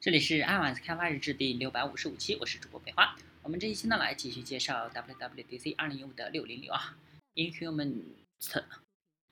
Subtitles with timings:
[0.00, 3.16] 这里是 iOS 开发日志第六百五十五期，我是主播北花。
[3.42, 6.96] 我们这一期呢，来继续介绍 WWDC 二零一五的六零六啊
[7.34, 8.02] ，Inhuman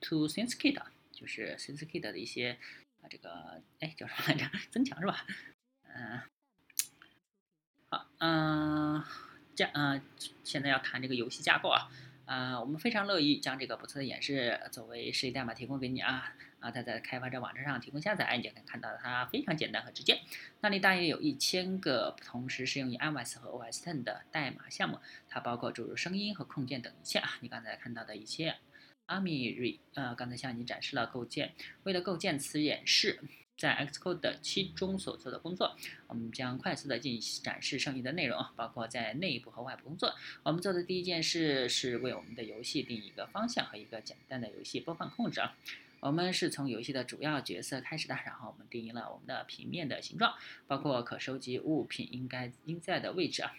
[0.01, 0.81] to SenseKit，
[1.13, 2.57] 就是 SenseKit 的一些
[3.01, 4.51] 啊这个哎叫什么来着？
[4.69, 5.25] 增强是吧？
[5.83, 6.21] 嗯，
[7.89, 9.01] 好，嗯，
[9.55, 10.01] 架嗯，
[10.43, 11.89] 现在要谈这个游戏架构啊。
[12.25, 16.71] 啊，我们非常乐意将这个不错的演示作为实例代码提供给你啊啊！
[16.71, 20.19] 它在开发者网站上提供下载，你就可以看到它非常简单和直接。
[20.61, 24.99] 那里大约有一千个同时适用于 iOS 和 OS Ten 的代码项目，
[25.29, 27.37] 它包括注入声音和控件等一切啊。
[27.41, 28.55] 你刚才看到的一切
[29.07, 31.53] ，Army 呃，刚才向你展示了构建。
[31.83, 33.19] 为了构建此演示。
[33.59, 40.13] 在 Xcode 七中所做的工作，我们将快速的进行展示剩余的内容，包括在内部和外部工作。
[40.43, 45.57] 我们做的第一件事是为我们的游戏定一个方向和一个简单的游戏播放控制啊。
[45.99, 50.33] 我们是从游戏的主要角色开始的，然后我们定义了我们的平面的形状，
[50.67, 53.53] 包括可收集物品应该应在的位置啊。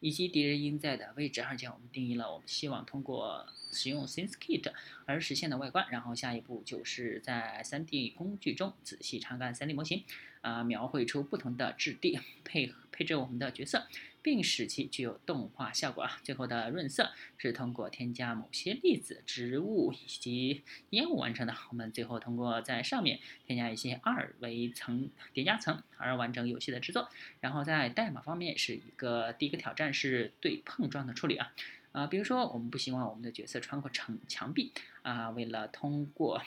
[0.00, 4.72] 以及敌人应在的位置，而且我们定义了我们希望通过使用 SenseKit
[5.06, 5.86] 而实现的外观。
[5.90, 10.02] 然后下一步就是在 3D 工具中仔细查看 3D 模型，
[10.40, 13.86] 啊，描绘出不同的质地，配配置我们的角色。
[14.22, 16.18] 并使其具有动画效果啊！
[16.22, 21.54] 最后的润色是通过添加某些粒子、植物以及烟雾完成的。
[21.70, 27.08] 我们最后通过在上面添加一些二维层叠加层而完成游戏的制作。
[27.40, 31.52] 然后在代码方面是一个第一个挑战是对碰撞的处理啊
[31.90, 36.40] 啊，比如说我们不希望我们的角色穿过墙墙壁啊，为了通过。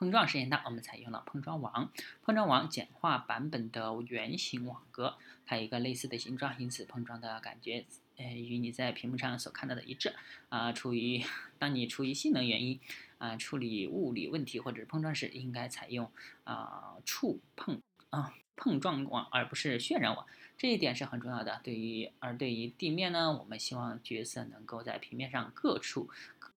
[0.00, 1.92] 碰撞实现它，我们采用了碰撞网。
[2.22, 7.84] 碰撞网简化版本的圆形网格，它有一个类似的形状，因此碰撞的感觉，
[8.16, 10.14] 呃，与你在屏幕上所看到的一致。
[10.48, 11.22] 啊，出于
[11.58, 12.80] 当你出于性能原因，
[13.18, 16.10] 啊，处理物理问题或者碰撞时，应该采用
[16.44, 20.26] 啊触碰啊碰撞网，而不是渲染网。
[20.56, 21.60] 这一点是很重要的。
[21.62, 26.08] 对于而对于地面呢，我们希望角色能够在平面上各处，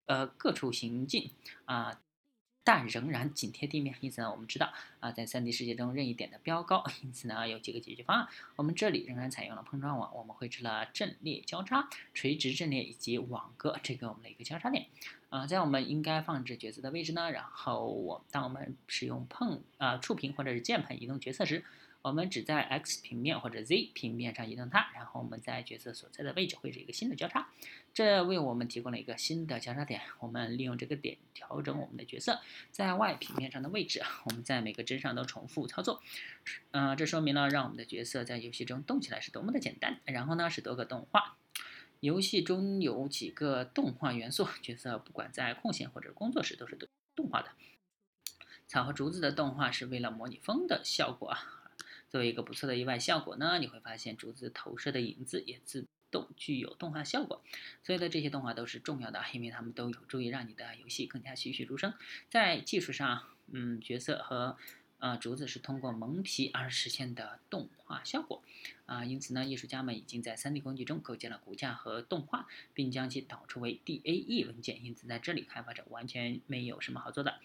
[0.05, 1.31] 呃各处行进
[1.65, 2.03] 啊。
[2.63, 8.29] 但仍然紧贴地面，因此呢，我们知道啊，在 3D 世界中任意点的标高，因此呢，有几个解决方案。
[8.57, 14.87] 我们这里仍然采用了碰撞网，我们绘制了阵列交叉、垂直阵列以及网格，这个我们的一个交叉点。
[15.31, 21.65] 啊，在我们应该放置角色的位置呢，然后我当我们使用碰啊触屏或者是键盘移动角色时。
[22.03, 27.51] 我们只在 X 平面或者 Z 平面上移动它，然后我们在角色所在的位置绘制一个新的交叉，
[27.93, 30.01] 这为我们提供了一个新的交叉点。
[30.21, 32.41] 我们利用这个点调整我们的角色
[32.71, 34.03] 在 Y 平面上的位置。
[34.25, 36.03] 我们在每个帧上都重复操作，
[36.71, 40.01] 嗯，这说明了让我们的角色在游戏中动起来是多么的简单。
[40.07, 41.37] 然后呢是多个动画，
[42.01, 47.51] 游戏中有几个动画元素，角色不管在空闲或者工作时都是动动画的。
[48.67, 51.60] 草和竹子的动画是为了模拟风的效果啊。
[52.11, 57.41] 作为一个不错的意外效果呢，你会发现竹子投射的影子也自动具有动画效果。
[57.85, 61.95] 所有的这些动画都是重要的，因为它们都有助于让你的游戏更加栩栩如生。
[62.29, 64.57] 在技术上，嗯，角色和
[64.99, 68.43] 呃竹子是通过蒙皮而实现的动画效果
[68.87, 74.85] 啊，因此呢，艺术家们已经在 3D 工具中构建了骨架和动画，并将其导出为 DAE 文件。
[74.85, 77.39] 因此，在这里开发者完全没有什么好做的。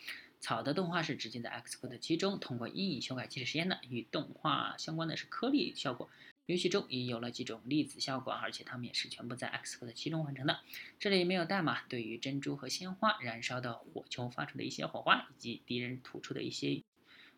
[0.45, 3.79] 草的动画是直接在 Xcode 七中通过阴影修改即时实现的。
[3.89, 6.07] 与动画相关的是颗粒效果，
[6.45, 10.59] 游戏中也有了几种粒子效果，而且它们也是全部在 Xcode 七中完成的。
[10.99, 16.83] 这里没有代码，对于珍珠和鲜花燃烧的火球发出的一些火花，以及敌人吐出的一些。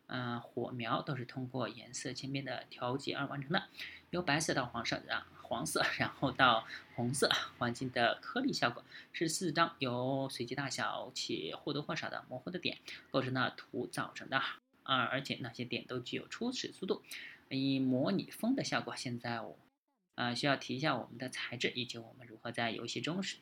[0.08, 3.70] 嗯，火苗都是通过颜色渐变的调节而完成的，
[4.10, 6.66] 由白色到黄色，然黄色，然后到
[6.96, 7.30] 红色。
[7.58, 12.78] 环境的颗粒效果是四张由随机大小且或多或少的模糊的点
[13.10, 14.38] 构成的图造成的，
[14.84, 17.02] 啊，而且那些点都具有初始速度，
[17.50, 18.96] 以模拟风的效果。
[18.96, 19.58] 现在我，
[20.16, 23.38] 啊，需要提一下我们的材质以及我们如何在游戏中使。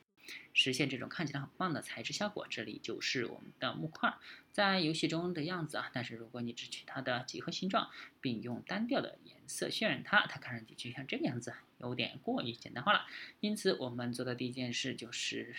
[0.52, 4.14] 实现这种看起来很棒的材质效果，这里就是我们的木块
[4.52, 5.90] 在游戏中的样子啊。
[5.92, 13.06] 但是如果你只取它的几何形状，并用单调的颜色渲染它，它看上去就像这个样子，有点过于简单化了。
[13.40, 15.54] 因此，我们做的第一件事就是。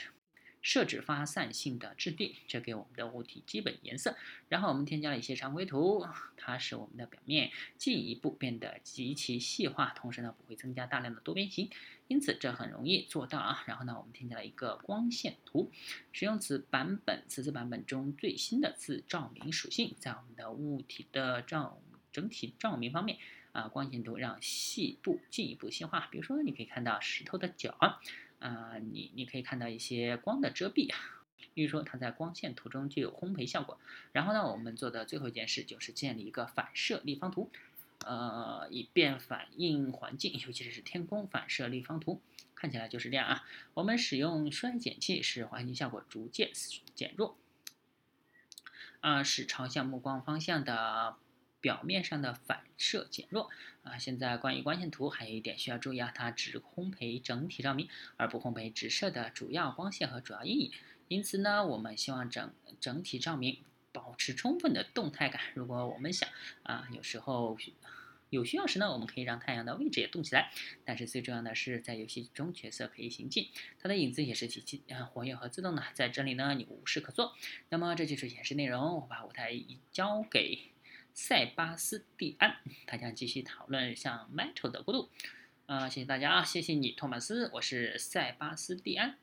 [0.67, 4.17] 设置发散性的质地，这给我们的物体基本颜色。
[4.49, 6.05] 然后我们添加了一些常规图，
[6.35, 11.69] 它使我们的表面进一步变得极其细化，同时呢不会增加大量的多边形，
[12.09, 13.63] 因此这很容易做到啊。
[13.65, 15.71] 然后呢，我们添加了一个光线图，
[16.11, 21.81] 使用此版本此次版本中最新的自照明属性，在我们的物体的照
[22.11, 23.17] 整体照明方面
[23.53, 26.09] 啊，光线图让细部进一步细化。
[26.11, 28.01] 比如说，你可以看到石头的脚。
[28.39, 31.23] 啊，你你可以看到一些光的遮蔽啊，
[31.53, 33.79] 比如说它在光线图中具有烘焙效果。
[34.11, 37.49] 然后呢，我们做的最后一件事就是建立一个反射立方图。
[38.05, 42.21] 呃，以便反映环境，尤其是天空反射立方图，
[42.53, 43.43] 看起来就是这样啊。
[43.73, 46.51] 我们使用衰减器，使环境效果逐渐
[46.93, 47.35] 减弱，
[48.99, 51.15] 啊，使朝向目光方向的
[51.62, 53.50] 表面上的反射减弱。
[53.83, 60.71] 啊，现在关于光线图还有一点需要注意啊，它只烘焙整体照明，而不烘焙直射的主要光线和主要阴影。
[61.07, 63.59] 因此呢，我们希望整整体照明。
[63.94, 65.42] 保持充分的动态感。
[65.56, 66.30] 如果我们想
[66.62, 67.57] 啊，有时候
[68.30, 70.51] 有需要时呢，我们可以让太阳的位置也动起来。
[70.86, 73.50] 但是最重要的是，在游戏中角色可以行进，
[73.81, 75.83] 它的影子也是极其啊活跃和自动的。
[75.95, 77.33] 在这里呢，你无事可做。
[77.69, 78.98] 那么这就是演示内容。
[78.98, 80.59] 我把舞台移交给
[81.19, 85.09] 塞巴斯蒂安，他将继续讨论像 Metal 的过渡。
[85.65, 87.49] 啊，谢谢大家啊，谢谢你，托马斯。
[87.53, 89.17] 我是塞巴斯蒂安。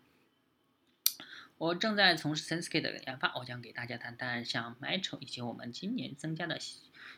[1.57, 6.59] 我正在从事 SenseKit 的研发，我将给大家谈谈像 Metal 以及我们今年增加的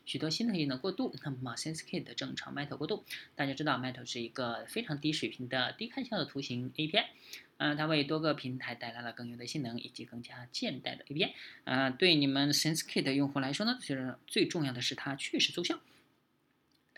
[0.04, 1.14] 许多新特性的过渡。
[1.24, 3.04] 那么 SenseKit 的正常 Metal 过渡，
[3.34, 7.06] 大家知道 Metal 是一个非常低水平的低开销的图形 API，
[7.56, 11.32] 嗯，它为多个平台带来了更优的性能以及更加现代的 API。
[11.64, 15.80] 呃，对你们 SenseKit 用户来说呢，其实最重要的是它确实奏效。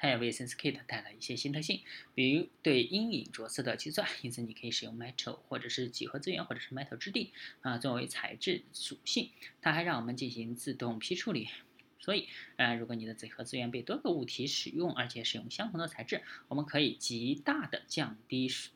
[0.00, 1.82] 它也为 SenseKit 带来一些新特性，
[2.14, 9.30] 比如对阴影着色的计算，因此你可以使用 Metal 或者是几何资源或者是 Metal 质地啊作为材质属性。
[9.60, 11.48] 它还让我们进行自动批处理，
[11.98, 18.70] 所以呃，如果你的几何资源被多个物体使用，而且使用相同的材质，我们可以极大的降低数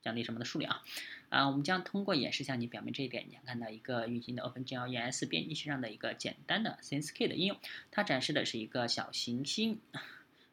[0.00, 0.82] 降低什么的数量啊
[1.28, 1.46] 啊！
[1.48, 3.26] 我们将通过演示向你表明这一点。
[3.28, 7.58] 你将看到一个运行的 OpenGL ES 编辑器上的一个简单的 SenseKit 应用，
[7.90, 9.80] 它展示的是一个小行星。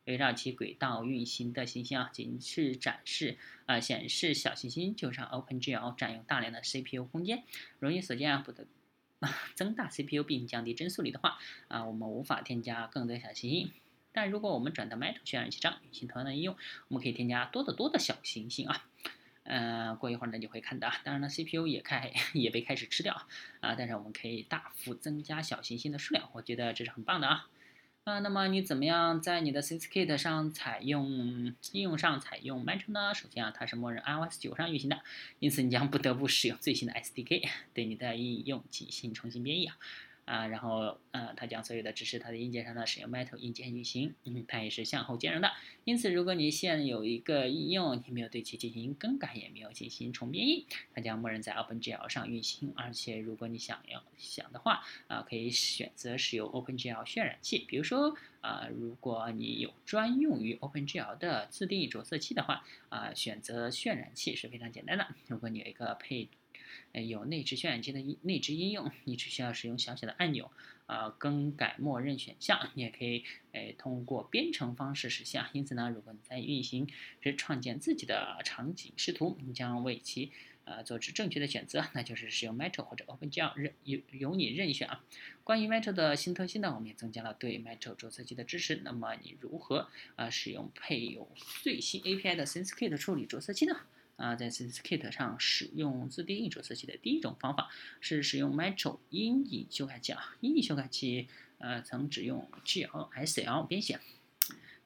[0.06, 7.44] 围绕其轨道运行的行星啊，仅是展示啊，显示小行星就像 OpenGL 占用大量的 CPU 空间。
[7.80, 8.68] 如你所见啊，不得
[9.56, 13.72] 增大 CPU 并降低帧数里的话啊，我们无法添加更多小行星。
[14.12, 16.56] 但如果我们转到 Metal 渲染器上运行同样的应用，
[16.88, 18.88] 我们可以添加多得多的小行星啊。
[19.44, 23.14] 呃，过一会儿呢就会看到，当然了，CPU 也开 也被开始吃掉
[23.60, 27.48] 啊，但是我们可以大幅增加小行星的数量，我觉得这是很棒的啊。
[28.06, 33.16] 啊，那么你怎么样在你的 C C Kit 上采用应用上采用 Metal 呢？
[33.16, 35.02] 首先啊，它是默认 iOS 九上运行的，
[35.40, 39.76] 因此你将不得不使用最新的 SDK 对你的应用进行重新编译啊。
[40.26, 45.52] 啊，然后，呃，它将所有的支持它的硬件上呢使用 Metal 硬件运行，嗯，它也是向后兼容的。
[45.84, 52.74] 因此，如果你现有一个应用，你没有对其进行更改，也没有进行重编译，它将默认在 OpenGL 上运行。
[52.76, 57.64] 而且，如果你想要想的话，啊，可以选择使用 OpenGL 渲染器。
[57.68, 65.08] 比如说，啊，如果你有专用于 OpenGL 的自定义着色器的话，啊，选择渲染器是非常简单的。
[65.28, 66.30] 如果你有一个配
[67.04, 70.52] 有内置渲染器的内置应用，你只需要使用小小的按钮，
[70.86, 72.70] 啊，更改默认选项。
[72.74, 75.44] 你也可以，诶，通过编程方式实现。
[75.54, 76.88] 因此呢，如果你在运行
[77.22, 80.32] 时创建自己的场景视图，你将为其，
[80.64, 85.04] 呃，做出正确的选择，那就是使用 Metal 或者 OpenGL，任由由你任选啊。
[85.44, 88.82] 关于 Metal 的新特性呢，我们也增加了对 Metal 着色器的支持。
[88.84, 91.30] 那么你如何，啊，使用配有
[91.62, 93.82] 最新 API 的 SenseKit 处理着色器呢？
[94.18, 97.70] 啊，在 SenseKit 上使用自定义着色器的第一种方法
[98.00, 100.36] 是使用 Metal 阴影修改器啊。
[100.40, 101.28] 阴影修改器
[101.58, 104.00] 呃曾只用 GLSL 编写，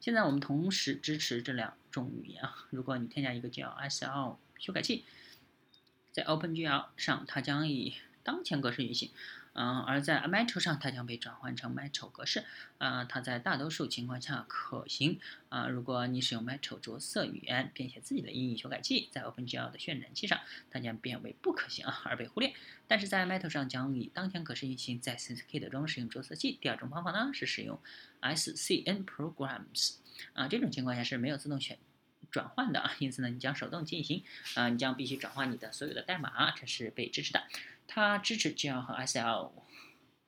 [0.00, 2.66] 现在我们同时支持这两种语言啊。
[2.70, 5.04] 如果你添加一个 GLSL 修改器，
[6.12, 7.94] 在 OpenGL 上它将以
[8.24, 9.10] 当前格式运行。
[9.52, 12.44] 嗯，而在 Metal 上，它将被转换成 Metal 格式。
[12.78, 15.18] 啊，它在大多数情况下可行。
[15.48, 20.38] 啊，如果你使用 Metal 着色语言编写自己的阴影修改器，在 OpenGL 的渲染器上，
[20.70, 22.54] 它将变为不可行啊，而被忽略。
[22.86, 26.58] 但是在 Metal 上将以当前格式运行，在 SenseKit 中使用着色器。
[26.60, 27.80] 第二种方法呢，是使用
[28.20, 29.96] SCN Programs。
[30.32, 31.78] 啊，这种情况下是没有自动选
[32.30, 34.22] 转换的啊，因此呢，你将手动进行。
[34.54, 37.42] 啊，你将必须转换你的所有的代码，这是被支持的。
[37.92, 39.50] 它支持 GL 和 SL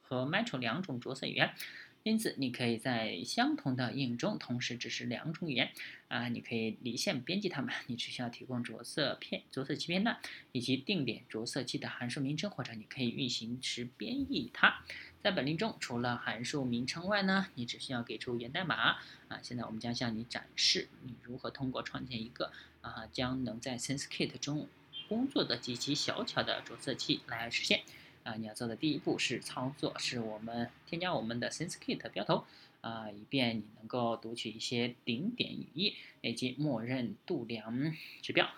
[0.01, 1.55] 和 Metal 两种着色语言，
[2.03, 5.71] 因此你可以在相同的应用中同时支持两种语言。
[6.09, 10.19] 啊，你可以离线编辑它们，你只需要提供着色片、着色器片段
[10.51, 14.83] 以及定点着色器的函数名称，或者你可以运行时编译它。
[15.23, 18.97] 在本例中，除了函数名称外呢，你只需要给出源代码。
[19.29, 22.51] 啊，现在我们将向你展示你如何通过创建一个
[22.81, 24.69] 啊，将能在 SenseKit 中。
[25.09, 27.83] 工作的极其小巧的着色器来实现
[28.25, 28.35] 啊！
[28.35, 32.45] 你要做的第一步是操作，是我们添加我们的 SenseKit 标头
[32.81, 38.51] 啊，以便你能够读取一些顶点语义以及默认度量指标。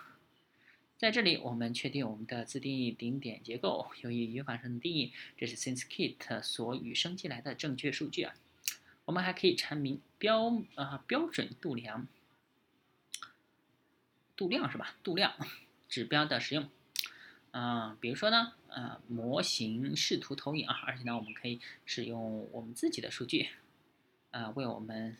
[0.97, 3.87] 在这里，我们确定我们的自定义顶点结构。
[4.01, 8.33] 由于语法上的定义，这是 SenseKit 所与生俱来的正确数据啊。
[9.03, 12.07] 我们还可以阐明标啊标准度量
[14.37, 14.95] 度量是吧？
[15.03, 15.35] 度量
[15.95, 16.69] 指标的使用。
[17.51, 23.47] 啊，比如说呢，呃，模型视图投影啊，而且呢，我们可以使用我们自己的数据，
[24.31, 25.15] 啊，为我们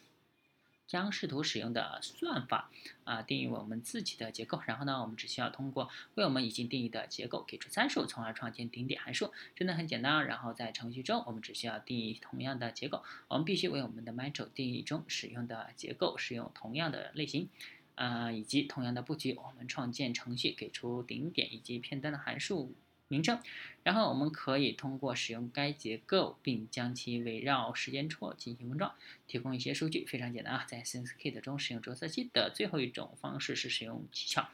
[0.86, 2.70] 将视图使用的算法
[3.06, 10.26] 啊定义为我们自己的结构，然后呢，我们只需要通过为我们已经定义的结构给出参数，从而创建顶点函数，真的很简单。
[10.28, 17.48] 然后在程序中，我们只需要定义同样的结构，我们必须为我们的 Metro 定义中使用的结构使用同样的类型。
[17.96, 22.74] 啊，以及同样的布局，我们创建程序，给出顶点以及片段的函数
[23.08, 23.40] 名称，
[23.84, 28.94] 然后我们可以通过使用该结构，并将其围绕时间戳进行封装，
[29.28, 30.06] 提供一些数据。
[30.06, 34.50] 非常简单啊，在 SenseKit 中使用着色器的最后一种方式是使用技巧，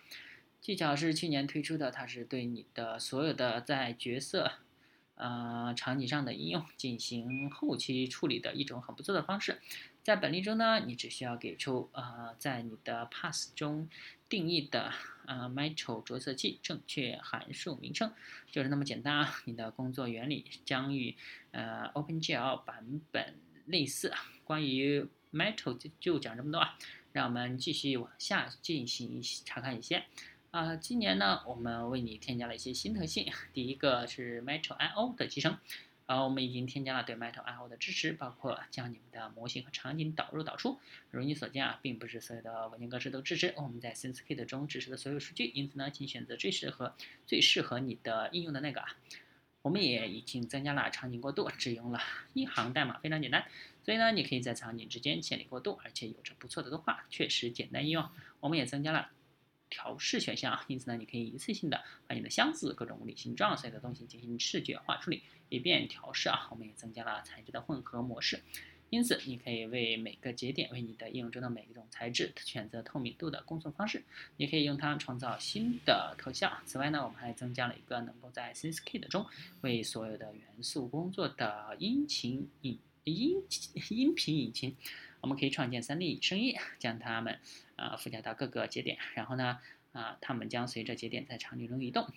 [0.60, 4.54] 技巧是去年推出的，它是对你的所有的在角色。
[5.16, 9.60] 呃，场景上的应用进行后期处理的一种很不错的方式。
[10.04, 13.88] 在本例中呢，你只需要给出呃，在你的 pass 中
[14.28, 14.92] 定义的
[15.28, 18.12] 呃 Metro 着色器正确函数名称，
[18.52, 19.42] 就是那么简单啊。
[19.46, 21.16] 你的工作原理将与
[21.52, 23.36] 呃 OpenGL 版本
[23.68, 24.12] 类似。
[24.44, 26.78] 关于 Metro 就就讲这么多啊，
[27.12, 30.06] 让我们继续往下进行查看一些。
[30.52, 33.32] 啊，今年呢，我们为你添加了一些新特性。
[33.54, 35.58] 第一个是 Metro I/O 的集成，
[36.08, 40.78] 啊，我们已经添加了对 Metro I/O 的支持，包括将你们的模型和场景导入导出。
[41.10, 48.98] 如你所见啊，并不是所有的文件格式都支持我们在 SenseKit 中支持的所有数据，因此呢，请选择最适合、最适合你的应用的那个啊。
[49.62, 52.02] 我们也已经增加了场景过渡，只用了
[52.34, 53.46] 一行代码，非常简单。
[53.86, 58.06] 所以呢，你可以在场景之间建立过渡，而且有着不错的动画，确实简单应用。
[58.42, 59.12] 我们也增加了。
[59.72, 66.48] 调试选项啊，因此呢，你可以一次性的把你的箱子各种物理形状所有的东西进行视觉化处理，以便调试啊。
[66.52, 68.44] 我们也增加了材质的混合模式，
[68.90, 74.04] 因此你可以为每个节点为你的应用中的每一种材质选择透明度的工作方式，
[74.38, 76.60] 你可以用它创造新的特效。
[76.66, 79.26] 此外呢，我们还增加了一个能够在 SenseKit 中
[79.62, 83.42] 为所有的元素工作的音情引音
[83.90, 84.76] 音频引擎。
[85.22, 87.40] 我们可以创建 3D 声音，将它们
[87.82, 89.60] 啊附加到各个节点，然后呢
[89.92, 92.08] 啊它们将随着节点在场景中移动。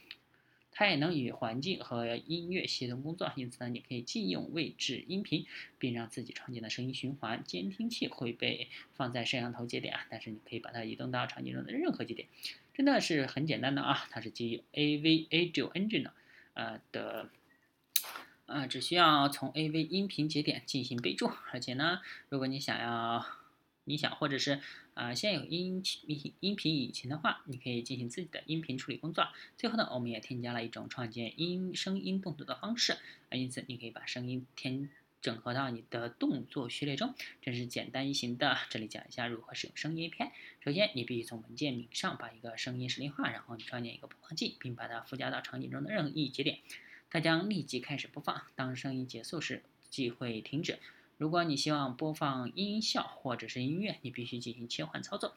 [0.76, 5.46] 它也能与环境和音乐协同工作，因此呢你可以禁用位置音频，
[5.78, 12.28] 并让自己创建的声音循环监听器会被放在摄像头节点啊，但是你可以把它移动到场景中的任何节点，
[12.74, 16.10] 真的是很简单的啊，它是基于 AV Audio Engine
[16.54, 17.30] 呃的。
[18.46, 23.24] 啊，只需要从 AV 音频节点进行备注，而且呢，如果你想要，
[23.84, 24.60] 你想或者是
[24.94, 29.28] 啊现有音音音频引擎的话，你可以进行自己的音频处理工作。
[29.58, 34.88] 最后呢，我们也添加了一种创建音声音动作的方式，啊，因此你可以把声音添
[35.20, 38.56] 整合到你的动作序列中，真是简单易行的。
[38.70, 40.30] 这里讲一下如何使用声音 API。
[40.60, 46.58] 首先，你必须从文件名上把一个声音实例化，然后你创建一个播放器，并把它附加到场景中的任意节点。
[47.10, 50.78] 它将立即开始播放，当声音结束时即会停止。
[51.16, 55.34] 如果你希望播放音效或者是音乐，你必须进行切换操作，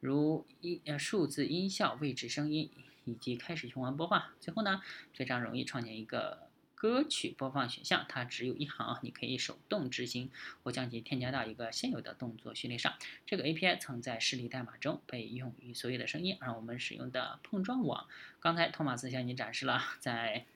[0.00, 2.70] 如音呃数字音效、位置声音
[3.04, 4.22] 以及开始循环播放。
[4.40, 10.30] 最后呢，非常容易创建一个歌曲播放选项，它只有一行，你可以手动执行
[10.62, 12.92] 或将其添加到一个现有的动作序列上。
[13.24, 18.06] 这个 API 曾在示例代码中被用于所有的声音，而我们使用的碰撞网，
[18.40, 20.46] 刚才托马斯向你展示了在。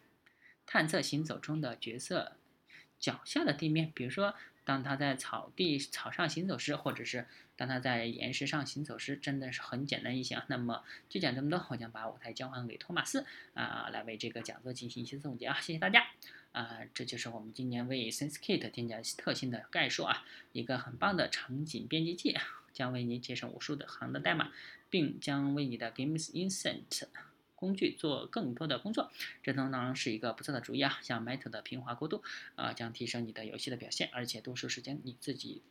[0.70, 2.36] 探测行走中的角色
[3.00, 4.34] 脚下的地面，比如说，
[4.68, 10.42] 当他在草地草上行走时，或者是当他在岩石上行走时，真的是很简单易行。
[10.48, 16.06] 那么就讲这么多，我将把舞台交还给托马斯啊，来为这个讲座进行一些总结啊，谢谢大家
[16.52, 20.22] 啊，这就是我们今年为 SenseKit 添加特性的概述啊，
[20.52, 22.36] 一个很棒的场景编辑器，
[22.74, 24.52] 将为您节省无数的行的代码，
[24.90, 27.08] 并将为你的 Games Instant。
[27.58, 29.10] 工具做更多的工作，
[29.42, 31.00] 这当然是一个不错的主意啊！
[31.02, 32.22] 像 Meta 的平滑过渡，
[32.54, 35.64] 啊，将提升你的游戏的表现，而且多数时间你自己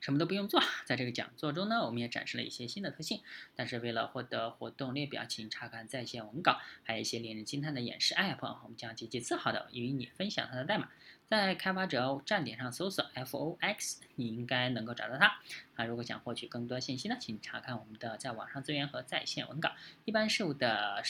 [0.00, 0.62] 什么都不用做。
[0.86, 3.20] 在这个讲座中呢，我们也展示了一些新的特性，
[3.54, 10.88] 但是为了获得活动列表，请查看在线文稿，还有一些令人惊叹的演示 App，我们将极其自豪的与你分享它的代码。
[11.32, 15.40] 在开发者站点上搜索 FOX，你应该能够找到它。
[15.76, 19.72] 啊，如果想获取更多信息呢，请查看我们的在网上资源和在线文稿。
[20.04, 21.02] 一般事务的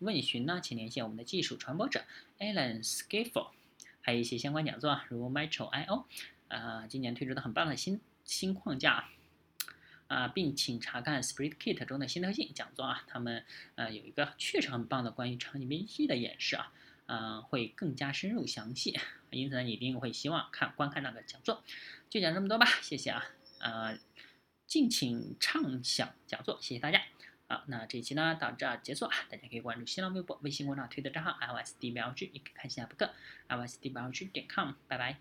[0.00, 2.04] 问询呢，请联系我们的技术传播者
[2.38, 3.48] Alan Scaffel。
[4.02, 6.04] 还有一些相关讲座，如 Metro I/O，
[6.48, 9.08] 啊，今年推出的很棒的新新框架，
[10.08, 13.42] 啊，并请查看 SpreadKit 中的新特性讲座啊，他们
[13.76, 16.70] 呃有一个确实很棒的关于场景编辑器的演示啊。
[17.08, 18.98] 嗯，会更加深入详细，
[19.36, 21.62] 因此呢，你一定会希望看观看那个讲座。
[22.08, 23.24] 就讲这么多吧，谢谢啊，
[23.58, 23.98] 呃，
[24.66, 27.02] 敬请畅想讲座，谢谢大家。
[27.48, 33.12] 好，那这一期呢到这儿结束啊，大家可以关注新浪微博、微信公众号、推特账号 l s d b l g，也可以看一下博客
[33.48, 35.18] l s d b l g 点 com，拜拜。